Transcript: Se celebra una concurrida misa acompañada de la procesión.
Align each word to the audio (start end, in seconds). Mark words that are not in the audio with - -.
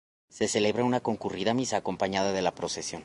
Se 0.29 0.47
celebra 0.47 0.83
una 0.83 1.01
concurrida 1.01 1.53
misa 1.53 1.77
acompañada 1.77 2.31
de 2.33 2.41
la 2.41 2.55
procesión. 2.55 2.99